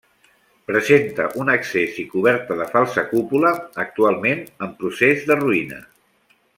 [0.69, 3.55] Presenta un accés i coberta de falsa cúpula,
[3.87, 5.85] actualment en procés de ruïna.